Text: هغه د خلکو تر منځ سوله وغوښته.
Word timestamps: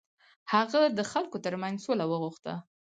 هغه 0.53 0.81
د 0.97 0.99
خلکو 1.11 1.37
تر 1.45 1.53
منځ 1.61 1.77
سوله 1.85 2.05
وغوښته. 2.07 2.53